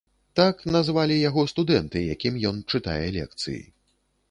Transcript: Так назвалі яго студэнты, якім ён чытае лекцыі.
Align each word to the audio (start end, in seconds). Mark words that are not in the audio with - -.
Так 0.37 0.63
назвалі 0.75 1.17
яго 1.29 1.43
студэнты, 1.51 2.03
якім 2.15 2.41
ён 2.51 2.65
чытае 2.75 3.05
лекцыі. 3.21 3.63